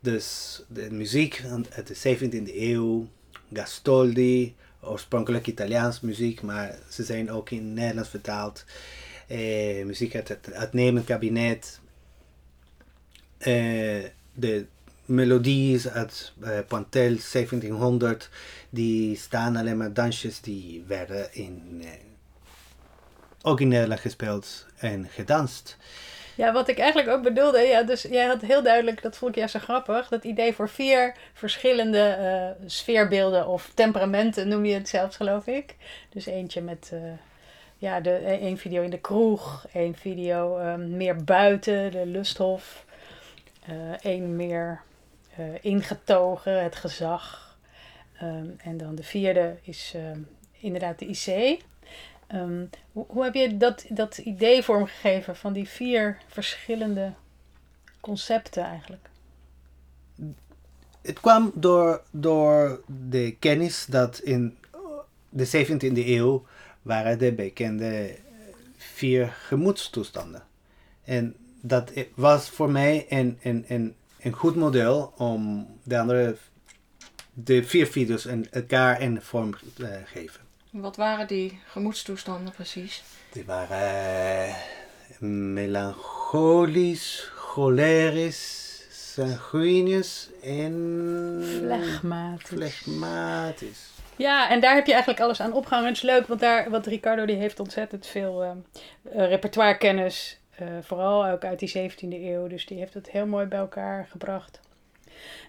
Dus 0.01 0.61
de 0.69 0.91
muziek 0.91 1.45
uit 1.71 1.87
de 1.87 2.17
17e 2.17 2.55
eeuw, 2.55 3.09
Gastoldi, 3.53 4.55
oorspronkelijk 4.81 5.47
Italiaans 5.47 6.01
muziek, 6.01 6.43
maar 6.43 6.79
ze 6.89 7.05
zijn 7.05 7.31
ook 7.31 7.51
in 7.51 7.75
Nederlands 7.75 8.09
vertaald. 8.09 8.65
Eh, 9.27 9.85
muziek 9.85 10.15
uit 10.15 10.29
het 10.29 10.53
uitnemend 10.53 11.05
kabinet. 11.05 11.81
Eh, 13.39 14.05
de 14.35 14.67
melodies 15.05 15.89
uit 15.89 16.33
eh, 16.41 16.59
Pantel 16.69 17.17
1700, 17.17 18.31
die 18.71 19.17
staan 19.17 19.57
alleen 19.57 19.77
maar 19.77 19.93
dansjes 19.93 20.41
die 20.41 20.85
werden 20.87 21.35
in, 21.35 21.83
eh, 21.83 21.91
ook 23.43 23.61
in 23.61 23.69
Nederland 23.69 24.01
gespeeld 24.01 24.67
en 24.77 25.09
gedanst. 25.11 25.77
Ja, 26.39 26.53
wat 26.53 26.69
ik 26.69 26.79
eigenlijk 26.79 27.09
ook 27.09 27.23
bedoelde, 27.23 27.61
ja, 27.61 27.83
dus 27.83 28.03
jij 28.03 28.27
had 28.27 28.41
heel 28.41 28.63
duidelijk, 28.63 29.03
dat 29.03 29.17
vond 29.17 29.31
ik 29.31 29.37
juist 29.37 29.53
zo 29.53 29.59
grappig, 29.59 30.09
dat 30.09 30.25
idee 30.25 30.53
voor 30.53 30.69
vier 30.69 31.15
verschillende 31.33 31.99
eh, 32.09 32.67
sfeerbeelden 32.67 33.47
of 33.47 33.71
temperamenten 33.75 34.49
noem 34.49 34.65
je 34.65 34.75
het 34.75 34.89
zelfs, 34.89 35.17
geloof 35.17 35.47
ik. 35.47 35.77
Dus 36.09 36.27
eentje 36.27 36.61
met, 36.61 36.91
eh, 36.93 37.01
ja, 37.79 38.01
de, 38.01 38.15
één 38.17 38.59
video 38.59 38.83
in 38.83 38.91
de 38.91 39.01
kroeg, 39.01 39.67
één 39.73 39.95
video 39.95 40.59
eh, 40.59 40.75
meer 40.75 41.25
buiten, 41.25 41.91
de 41.91 42.07
lusthof, 42.07 42.85
eh 43.67 43.93
één 44.01 44.37
meer 44.37 44.81
eh, 45.37 45.45
ingetogen, 45.61 46.63
het 46.63 46.77
gezag. 46.77 47.57
Ehm, 48.19 48.47
en 48.59 48.77
dan 48.77 48.95
de 48.95 49.03
vierde 49.03 49.57
is 49.63 49.93
ehm, 49.95 50.21
inderdaad 50.61 50.99
de 50.99 51.07
IC. 51.07 51.61
Ehm, 52.29 52.65
hoe, 52.93 53.25
heb 53.25 53.35
je 53.35 53.57
dat, 53.57 53.85
dat 53.89 54.19
idee 54.19 54.63
vormgegeven 54.63 55.37
van 55.37 55.53
die 55.53 55.69
vier 55.69 56.19
verschillende 56.27 57.13
concepten 58.01 58.63
eigenlijk? 58.63 59.09
Het 61.03 61.21
kwam 61.21 61.53
door, 61.55 62.03
door 62.11 62.83
de 63.09 63.37
kennis 63.39 63.87
dat 63.87 64.19
in 64.19 64.57
de 65.29 65.67
17e 65.67 66.07
eeuw 66.07 66.47
waren 66.83 67.19
de 67.19 67.33
bekende 67.33 68.17
vier 68.77 69.27
gemoedstoestanden. 69.27 70.43
En 71.05 71.35
dat 71.61 71.93
was 72.15 72.51
voor 72.51 72.71
mij 72.71 73.07
een, 73.09 73.39
een, 73.43 73.65
een, 73.69 73.95
een 74.21 74.33
goed 74.33 74.57
model 74.57 75.13
om 75.17 75.67
de 75.83 75.99
andere 75.99 76.37
de 77.33 77.65
vier 77.65 77.87
video's 77.87 78.27
en 78.27 78.51
elkaar 78.51 79.01
een 79.01 79.23
vorm 79.23 79.55
te 79.75 80.03
geven. 80.05 80.48
Wat 80.81 80.97
waren 80.97 81.27
die 81.27 81.61
gemoedstoestanden 81.67 82.53
precies? 82.53 83.03
Die 83.33 83.45
waren 83.45 84.55
melancholisch, 85.55 87.31
cholerisch, 87.37 88.67
sanguinisch 88.91 90.29
en 90.43 90.75
Flegmatisch. 91.59 92.47
flegmatisch. 92.49 93.91
Ja, 94.17 94.51
en 94.51 94.61
daar 94.61 94.75
heb 94.75 94.87
je 94.87 94.93
eigenlijk 94.93 95.23
alles 95.23 95.41
aan 95.41 95.53
opgehangen. 95.53 95.89
Het 95.89 95.97
is 95.97 96.03
leuk, 96.03 96.27
want, 96.27 96.41
daar, 96.41 96.71
want 96.71 96.87
Ricardo 96.87 97.25
die 97.27 97.37
heeft 97.37 97.61
ontzettend 97.61 98.07
veel 98.07 98.43
eh, 98.43 98.51
eh, 98.51 99.29
repertoirekennis. 99.29 100.39
eh, 100.57 100.67
vooral 100.83 101.27
ook 101.27 101.45
uit 101.45 101.59
die 101.59 101.69
17e 101.93 101.99
eeuw. 102.23 102.47
Dus 102.47 102.67
die 102.67 102.79
heeft 102.79 102.95
het 102.95 103.11
heel 103.11 103.27
mooi 103.27 103.47
bij 103.47 103.59
elkaar 103.59 104.07
gebracht. 104.11 104.61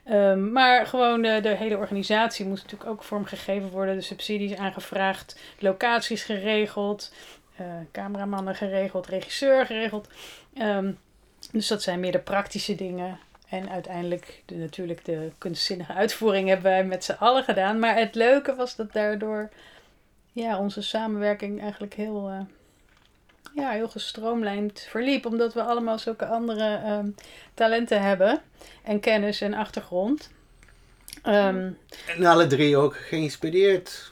Ehm, 0.03 0.51
maar 0.51 0.85
gewoon 0.85 1.21
de, 1.21 1.39
de 1.41 1.55
hele 1.55 1.77
organisatie 1.77 2.45
moest 2.45 2.63
natuurlijk 2.63 2.89
ook 2.89 3.03
vormgegeven 3.03 3.69
worden. 3.69 3.95
De 3.95 4.01
subsidies 4.01 4.55
aangevraagd, 4.55 5.39
locaties 5.59 6.23
geregeld, 6.23 7.13
eh, 7.55 7.65
cameramannen 7.91 8.55
geregeld, 8.55 9.07
regisseur 9.07 9.65
geregeld. 9.65 10.07
Ehm, 10.53 10.91
dus 11.51 11.67
dat 11.67 11.81
zijn 11.81 11.99
meer 11.99 12.11
de 12.11 12.19
praktische 12.19 12.75
dingen. 12.75 13.19
En 13.49 13.69
uiteindelijk 13.69 14.43
de, 14.45 14.55
natuurlijk 14.55 15.05
de 15.05 15.31
kunstzinnige 15.37 15.93
uitvoering 15.93 16.47
hebben 16.47 16.71
wij 16.71 16.83
met 16.83 17.03
z'n 17.03 17.15
allen 17.19 17.43
gedaan. 17.43 17.79
Maar 17.79 17.95
het 17.95 18.15
leuke 18.15 18.55
was 18.55 18.75
dat 18.75 18.93
daardoor 18.93 19.49
ja, 20.31 20.59
onze 20.59 20.81
samenwerking 20.81 21.61
eigenlijk 21.61 21.93
heel, 21.93 22.29
eh, 22.29 22.39
ja, 23.55 23.69
heel 23.71 23.87
gestroomlijnd 23.89 24.85
verliep. 24.89 25.25
Omdat 25.25 25.53
we 25.53 25.63
allemaal 25.63 25.99
zulke 25.99 26.25
andere 26.25 26.75
ehm, 26.75 27.09
talenten 27.53 28.01
hebben. 28.01 28.41
En 28.83 28.99
kennis 28.99 29.41
en 29.41 29.53
achtergrond. 29.53 30.29
Ehm, 31.23 31.71
En 32.17 32.25
alle 32.25 32.47
drie 32.47 32.77
ook 32.77 32.95
geïnspireerd. 32.97 34.11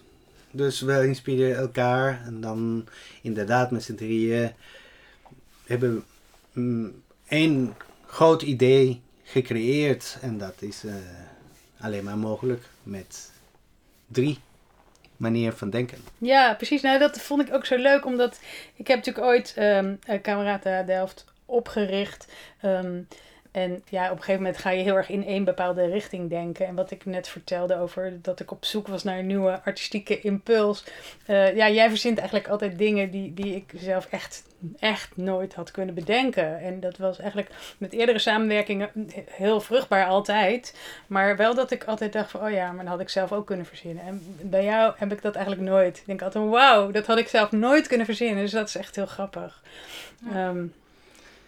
Dus 0.52 0.82
we 0.82 1.08
inspireren 1.08 1.58
elkaar. 1.58 2.22
En 2.26 2.42
dan 2.42 2.88
inderdaad 3.22 3.72
met 3.72 3.84
z'n 3.84 3.96
drieën 3.96 4.52
hebben 5.66 5.96
we 6.52 6.60
mm, 6.60 7.02
één 7.28 7.76
groot 8.06 8.42
idee 8.42 9.02
gecreëerd. 9.24 10.18
En 10.22 10.38
dat 10.38 10.56
is 10.60 10.84
eh, 10.84 10.94
alleen 11.80 12.04
maar 12.04 12.18
mogelijk 12.18 12.64
met 12.84 13.32
drie 14.08 14.40
manieren 15.18 15.58
van 15.58 15.70
denken. 15.70 15.98
Ja, 16.18 16.54
precies. 16.54 16.82
Nou, 16.82 17.00
dat 17.00 17.22
vond 17.22 17.48
ik 17.48 17.54
ook 17.54 17.66
zo 17.66 17.76
leuk, 17.76 18.06
omdat 18.06 18.40
ik 18.76 18.88
heb 18.88 18.98
natuurlijk 18.98 19.26
ooit 19.26 19.54
eh, 19.56 20.22
Camerata 20.22 20.84
Delft 20.84 21.26
opgericht. 21.46 22.28
Ehm, 22.62 23.02
en 23.58 23.84
ja, 23.90 24.06
op 24.06 24.12
een 24.12 24.18
gegeven 24.18 24.42
moment 24.42 24.58
ga 24.58 24.70
je 24.70 24.84
heel 24.84 24.96
erg 24.96 25.10
in 25.10 25.26
één 25.26 25.44
bepaalde 25.44 25.86
richting 25.86 26.30
denken. 26.30 26.66
En 26.66 26.76
wat 26.76 26.92
ik 26.92 27.06
net 27.06 27.28
vertelde 27.28 27.78
over 27.78 28.20
dat 28.22 28.40
ik 28.40 28.52
op 28.52 28.66
zoek 28.66 28.88
was 28.88 29.04
naar 29.04 29.20
een 29.20 29.28
nieuwe 29.28 29.62
artistieke 29.64 30.20
impuls. 30.20 30.84
Eh, 31.26 31.56
ja, 31.56 31.70
jij 31.70 31.90
verzint 31.90 32.18
eigenlijk 32.18 32.48
altijd 32.48 32.78
dingen 32.78 33.12
die, 33.12 33.34
die 33.34 33.56
ik 33.56 33.72
zelf 33.76 34.08
echt, 34.10 34.44
echt 34.80 35.18
nooit 35.18 35.54
had 35.54 35.72
kunnen 35.72 35.96
bedenken. 35.96 36.60
En 36.60 36.80
dat 36.80 36.98
was 36.98 37.20
eigenlijk 37.20 37.52
met 37.78 37.94
eerdere 37.94 38.20
samenwerkingen 38.20 38.90
heel 39.30 39.62
vruchtbaar 39.62 40.06
altijd. 40.06 40.76
Maar 41.08 41.38
wel 41.38 41.56
dat 41.56 41.72
ik 41.72 41.84
altijd 41.84 42.14
dacht 42.14 42.32
van, 42.32 42.42
oh 42.42 42.52
ja, 42.52 42.72
maar 42.72 42.84
dat 42.84 42.94
had 42.94 43.02
ik 43.02 43.10
zelf 43.10 43.32
ook 43.32 43.46
kunnen 43.46 43.66
verzinnen. 43.66 44.04
En 44.04 44.36
bij 44.42 44.64
jou 44.64 44.94
heb 44.98 45.12
ik 45.12 45.22
dat 45.22 45.36
eigenlijk 45.36 45.70
nooit. 45.70 45.98
Ik 45.98 46.06
denk 46.06 46.22
altijd, 46.22 46.50
wauw, 46.50 46.92
dat 46.92 47.06
had 47.06 47.18
ik 47.18 47.28
zelf 47.28 47.52
nooit 47.52 47.88
kunnen 47.88 48.06
verzinnen. 48.06 48.44
Dus 48.44 48.52
dat 48.52 48.68
is 48.68 48.76
echt 48.76 48.96
heel 48.96 49.06
grappig. 49.06 49.62
Ehm, 50.34 50.66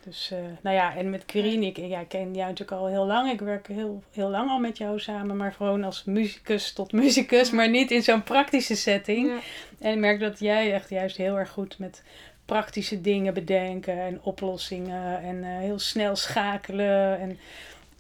dus, 0.10 0.32
eh, 0.32 0.38
nou 0.62 0.76
ja, 0.76 0.96
en 0.96 1.10
met 1.10 1.26
Quirin, 1.26 1.64
ik, 1.64 1.78
ja, 1.78 2.00
ik 2.00 2.08
ken 2.08 2.34
jou 2.34 2.50
natuurlijk 2.50 2.82
al 2.82 2.88
heel 2.88 3.06
lang. 3.06 3.32
Ik 3.32 3.40
werk 3.40 3.68
heel, 3.68 4.04
heel 4.12 4.30
lang 4.30 4.50
al 4.50 4.60
met 4.60 4.78
jou 4.78 5.00
samen, 5.00 5.38
maar 5.38 5.54
gewoon 5.54 5.84
als 5.84 6.04
muzikus 6.04 6.74
tot 6.74 6.92
muzikus, 6.92 7.52
maar 7.52 7.70
niet 7.70 7.92
in 7.92 8.04
zo'n 8.04 8.24
praktische 8.24 8.76
setting. 8.76 9.28
Ja. 9.28 9.40
En 9.80 9.92
ik 9.94 10.00
merk 10.00 10.20
dat 10.20 10.40
jij 10.40 10.74
echt 10.74 10.90
juist 10.90 11.18
heel 11.18 11.38
erg 11.38 11.50
goed 11.50 11.80
met 11.80 12.04
praktische 12.46 13.02
dingen 13.02 13.34
bedenken 13.34 14.00
en 14.00 14.22
oplossingen 14.22 15.22
en 15.22 15.44
eh, 15.44 15.58
heel 15.58 15.80
snel 15.80 16.16
schakelen. 16.16 17.20
En 17.20 17.40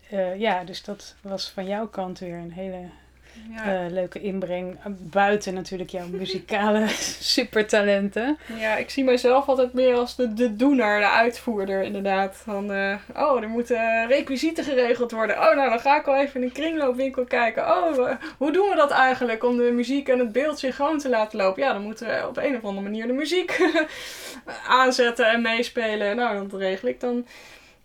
eh, 0.09 0.39
ja, 0.39 0.63
dus 0.63 0.83
dat 0.83 1.15
was 1.21 1.49
van 1.49 1.65
jouw 1.65 1.87
kant 1.87 2.19
weer 2.19 2.35
een 2.35 2.51
hele 2.51 2.89
Ja. 3.56 3.86
eh, 3.86 3.91
leuke 3.91 4.21
inbreng. 4.21 4.78
Buiten 4.99 5.54
natuurlijk 5.54 5.89
jouw 5.89 6.08
muzikale 6.08 6.88
supertalenten. 7.36 8.38
Ja, 8.58 8.75
ik 8.75 8.89
zie 8.89 9.04
mijzelf 9.04 9.47
altijd 9.47 9.73
meer 9.73 9.95
als 9.95 10.15
de, 10.15 10.34
de 10.34 10.56
doener, 10.56 10.99
de 10.99 11.10
uitvoerder 11.10 11.82
inderdaad. 11.84 12.36
Van, 12.43 12.73
eh, 12.73 12.95
oh, 13.15 13.41
er 13.41 13.49
moeten 13.49 14.08
requisieten 14.08 14.63
geregeld 14.63 15.12
worden. 15.12 15.36
Oh, 15.36 15.56
nou, 15.56 15.69
dan 15.69 15.80
ga 15.80 15.99
ik 15.99 16.06
wel 16.06 16.15
even 16.15 16.41
in 16.41 16.47
een 16.47 16.54
kringloopwinkel 16.54 17.23
kijken. 17.23 17.63
Oh, 17.63 18.10
eh, 18.10 18.15
hoe 18.38 18.52
doen 18.52 18.69
we 18.69 18.75
dat 18.75 18.91
eigenlijk 18.91 19.43
om 19.43 19.58
de 19.58 19.71
muziek 19.71 20.08
en 20.10 20.19
het 20.19 20.32
beeld 20.32 20.60
synchroon 20.60 20.97
te 20.97 21.10
laten 21.10 21.38
lopen? 21.38 21.63
Ja, 21.63 21.73
dan 21.73 21.84
moeten 21.84 22.08
we 22.08 22.28
op 22.28 22.38
een 22.38 22.56
of 22.56 22.63
andere 22.63 22.88
manier 22.88 23.08
de 23.08 23.13
muziek 23.13 23.71
aanzetten 24.67 25.30
en 25.32 25.41
meespelen. 25.41 26.15
Nou, 26.15 26.47
dat 26.47 26.60
regel 26.60 26.88
ik 26.88 26.99
dan. 26.99 27.25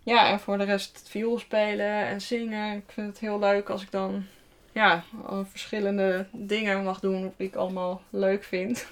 Ja, 0.03 0.31
en 0.31 0.41
voor 0.41 0.59
de 0.59 0.65
rest 0.65 0.99
het 0.99 1.09
viool 1.11 1.39
spelen 1.39 2.07
en 2.07 2.21
zingen. 2.21 2.77
Ik 2.77 2.93
vind 2.93 3.07
het 3.07 3.19
heel 3.19 3.39
leuk 3.39 3.69
als 3.69 3.83
ik 3.83 3.91
dan 3.91 4.27
ja, 4.75 5.05
verschillende 5.51 6.27
dingen 6.33 6.85
mag 6.85 7.01
doen 7.01 7.33
die 7.37 7.49
ik 7.49 7.55
allemaal 7.55 8.03
leuk 8.11 8.45
vind. 8.45 8.87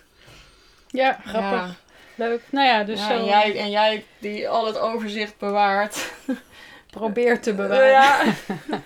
Ja, 0.86 1.20
grappig. 1.24 1.80
Leuk. 2.14 2.40
Nou 2.50 2.66
ja, 2.66 2.84
dus 2.84 3.00
ja, 3.00 3.06
zo 3.06 3.14
en, 3.14 3.24
jij, 3.24 3.58
en 3.58 3.70
jij 3.70 4.04
die 4.18 4.48
al 4.48 4.66
het 4.66 4.78
overzicht 4.78 5.38
bewaart. 5.38 6.12
probeer 6.90 7.40
te 7.40 7.54
bewaren. 7.54 7.88
Ja. 7.88 8.22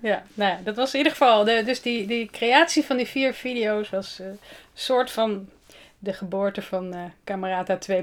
Ja, 0.00 0.22
nou 0.34 0.50
ja, 0.50 0.60
dat 0.64 0.76
was 0.76 0.92
in 0.92 0.98
ieder 0.98 1.12
geval. 1.12 1.44
De, 1.44 1.62
dus 1.64 1.82
die, 1.82 2.06
die 2.06 2.30
creatie 2.30 2.84
van 2.84 2.96
die 2.96 3.06
vier 3.06 3.34
video's 3.34 3.90
was 3.90 4.18
eh, 4.20 4.26
een 4.26 4.38
soort 4.74 5.10
van 5.10 5.48
de 5.98 6.12
geboorte 6.12 6.62
van 6.62 6.94
eh 6.94 7.04
Camerata 7.24 7.78
2.0. 7.90 7.94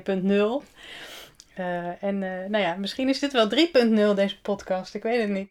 Eh, 1.53 2.03
en 2.03 2.19
nou 2.49 2.57
ja, 2.57 2.75
misschien 2.75 3.09
is 3.09 3.19
dit 3.19 3.31
wel 3.31 3.49
3.0 3.49 4.15
deze 4.15 4.41
podcast, 4.41 4.95
ik 4.95 5.03
weet 5.03 5.21
het 5.21 5.29
niet. 5.29 5.49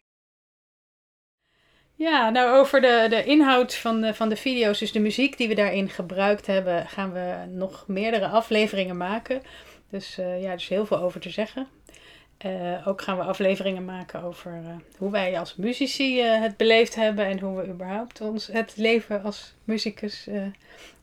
Ja, 2.01 2.29
nou 2.29 2.57
over 2.57 2.81
de, 2.81 3.05
de 3.09 3.23
inhoud 3.23 3.75
van 3.75 4.01
de, 4.01 4.13
van 4.13 4.29
de 4.29 4.35
video's, 4.35 4.79
dus 4.79 4.91
de 4.91 4.99
muziek 4.99 5.37
die 5.37 5.47
we 5.47 5.53
daarin 5.53 5.89
gebruikt 5.89 6.47
hebben, 6.47 6.87
gaan 6.87 7.13
we 7.13 7.35
nog 7.47 7.83
meerdere 7.87 8.27
afleveringen 8.27 8.97
maken. 8.97 9.41
Dus 9.89 10.17
eh, 10.17 10.41
ja, 10.41 10.49
er 10.49 10.55
is 10.55 10.67
heel 10.67 10.85
veel 10.85 10.97
over 10.97 11.19
te 11.19 11.29
zeggen. 11.29 11.67
Eh, 12.37 12.87
ook 12.87 13.01
gaan 13.01 13.17
we 13.17 13.23
afleveringen 13.23 13.85
maken 13.85 14.23
over 14.23 14.51
eh, 14.51 14.75
hoe 14.97 15.11
wij 15.11 15.39
als 15.39 15.55
muzici 15.55 16.21
het 16.21 16.57
beleefd 16.57 16.95
hebben 16.95 17.25
en 17.25 17.39
hoe 17.39 17.61
we 17.61 17.67
überhaupt 17.67 18.21
ons, 18.21 18.47
het 18.47 18.73
leven 18.77 19.23
als 19.23 19.53
muzikus 19.63 20.27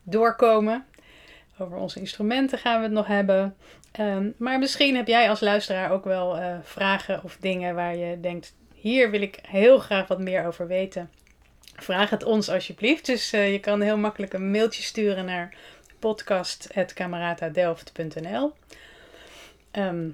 doorkomen. 0.02 0.84
Over 1.58 1.76
onze 1.76 2.00
instrumenten 2.00 2.58
gaan 2.58 2.76
we 2.76 2.82
het 2.82 2.92
nog 2.92 3.06
hebben. 3.06 3.56
Ehm, 3.92 4.30
maar 4.36 4.58
misschien 4.58 4.96
heb 4.96 5.06
jij 5.06 5.30
als 5.30 5.40
luisteraar 5.40 5.90
ook 5.90 6.04
wel 6.04 6.38
vragen 6.62 7.24
of 7.24 7.36
dingen 7.40 7.74
waar 7.74 7.96
je 7.96 8.20
denkt: 8.20 8.56
hier 8.80 9.10
wil 9.10 9.20
ik 9.20 9.38
heel 9.42 9.78
graag 9.78 10.08
wat 10.08 10.20
meer 10.20 10.46
over 10.46 10.66
weten. 10.66 11.10
Vraag 11.76 12.10
het 12.10 12.24
ons 12.24 12.50
alsjeblieft. 12.50 13.06
Dus 13.06 13.32
eh, 13.32 13.52
je 13.52 13.60
kan 13.60 13.80
heel 13.80 13.96
makkelijk 13.96 14.32
een 14.32 14.50
mailtje 14.50 14.82
sturen 14.82 15.24
naar 15.24 15.54
podcast.cameratadelft.nl. 15.98 18.52
Ehm 19.70 20.08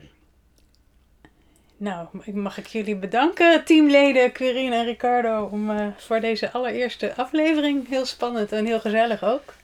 nou, 1.77 2.07
mag 2.33 2.59
ik 2.59 2.67
jullie 2.67 2.97
bedanken, 2.97 3.65
teamleden 3.65 4.33
Quirin 4.33 4.73
en 4.73 4.85
Ricardo, 4.85 5.45
om, 5.45 5.71
eh, 5.71 5.87
voor 5.97 6.21
deze 6.21 6.53
allereerste 6.53 7.17
aflevering. 7.17 7.89
Heel 7.89 8.05
spannend 8.05 8.53
en 8.53 8.67
heel 8.67 8.81
gezellig 8.81 9.25
ook. 9.25 9.55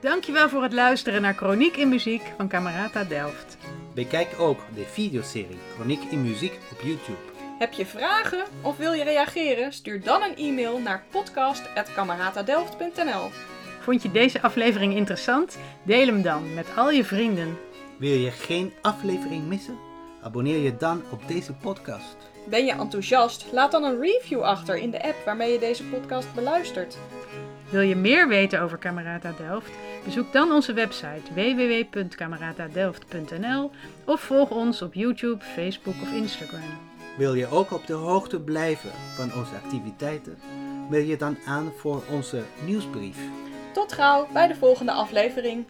Dankjewel 0.00 0.48
voor 0.48 0.62
het 0.62 0.72
luisteren 0.72 1.22
naar 1.22 1.34
Chroniek 1.34 1.76
in 1.76 1.88
Muziek 1.88 2.22
van 2.36 2.48
Camerata 2.48 3.04
Delft. 3.04 3.56
Bekijk 3.94 4.40
ook 4.40 4.60
de 4.74 4.84
videoserie 4.84 5.58
Chroniek 5.74 6.02
in 6.10 6.22
Muziek 6.22 6.58
op 6.72 6.80
YouTube. 6.80 7.33
Heb 7.58 7.72
je 7.72 7.86
vragen 7.86 8.44
of 8.62 8.76
wil 8.76 8.92
je 8.92 9.04
reageren? 9.04 9.72
Stuur 9.72 10.02
dan 10.02 10.22
een 10.22 10.36
e-mail 10.36 10.78
naar 10.78 11.04
podcast.cameratadelft.nl 11.10 13.30
Vond 13.80 14.02
je 14.02 14.10
deze 14.10 14.42
aflevering 14.42 14.94
interessant? 14.94 15.58
Deel 15.82 16.06
hem 16.06 16.22
dan 16.22 16.54
met 16.54 16.66
al 16.76 16.90
je 16.90 17.04
vrienden. 17.04 17.58
Wil 17.98 18.16
je 18.16 18.30
geen 18.30 18.72
aflevering 18.82 19.46
missen? 19.46 19.78
Abonneer 20.22 20.58
je 20.58 20.76
dan 20.76 21.02
op 21.10 21.28
deze 21.28 21.52
podcast. 21.52 22.16
Ben 22.48 22.64
je 22.64 22.72
enthousiast? 22.72 23.46
Laat 23.52 23.72
dan 23.72 23.84
een 23.84 24.00
review 24.00 24.42
achter 24.42 24.76
in 24.76 24.90
de 24.90 25.02
app 25.02 25.16
waarmee 25.24 25.52
je 25.52 25.58
deze 25.58 25.84
podcast 25.84 26.34
beluistert. 26.34 26.98
Wil 27.70 27.80
je 27.80 27.96
meer 27.96 28.28
weten 28.28 28.60
over 28.60 28.78
Camerata 28.78 29.32
Delft? 29.38 29.70
Bezoek 30.04 30.32
dan 30.32 30.52
onze 30.52 30.72
website 30.72 31.34
www.cameratadelft.nl 31.34 33.70
of 34.04 34.20
volg 34.20 34.50
ons 34.50 34.82
op 34.82 34.94
YouTube, 34.94 35.44
Facebook 35.44 35.94
of 36.02 36.12
Instagram. 36.12 36.92
Wil 37.16 37.34
je 37.34 37.46
ook 37.46 37.70
op 37.70 37.86
de 37.86 37.92
hoogte 37.92 38.40
blijven 38.40 38.90
van 39.16 39.24
onze 39.24 39.54
activiteiten? 39.64 40.38
Meld 40.90 41.06
je 41.06 41.16
dan 41.16 41.36
aan 41.46 41.72
voor 41.76 42.02
onze 42.10 42.42
nieuwsbrief. 42.66 43.18
Tot 43.72 43.92
gauw 43.92 44.26
bij 44.32 44.46
de 44.46 44.54
volgende 44.54 44.92
aflevering. 44.92 45.66